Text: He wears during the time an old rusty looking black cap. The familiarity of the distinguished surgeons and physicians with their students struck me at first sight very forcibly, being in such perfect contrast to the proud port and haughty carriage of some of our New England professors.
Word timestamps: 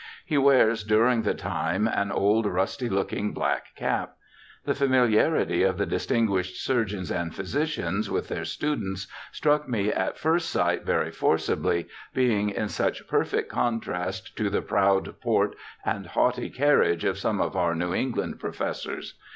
He 0.25 0.35
wears 0.35 0.83
during 0.83 1.21
the 1.21 1.35
time 1.35 1.87
an 1.87 2.11
old 2.11 2.47
rusty 2.47 2.89
looking 2.89 3.33
black 3.33 3.75
cap. 3.75 4.15
The 4.65 4.73
familiarity 4.73 5.61
of 5.61 5.77
the 5.77 5.85
distinguished 5.85 6.55
surgeons 6.59 7.11
and 7.11 7.35
physicians 7.35 8.09
with 8.09 8.27
their 8.27 8.43
students 8.43 9.05
struck 9.31 9.69
me 9.69 9.93
at 9.93 10.17
first 10.17 10.49
sight 10.49 10.85
very 10.85 11.11
forcibly, 11.11 11.87
being 12.15 12.49
in 12.49 12.67
such 12.67 13.07
perfect 13.07 13.49
contrast 13.51 14.35
to 14.37 14.49
the 14.49 14.63
proud 14.63 15.21
port 15.21 15.55
and 15.85 16.07
haughty 16.07 16.49
carriage 16.49 17.03
of 17.05 17.19
some 17.19 17.39
of 17.39 17.55
our 17.55 17.75
New 17.75 17.93
England 17.93 18.39
professors. 18.39 19.19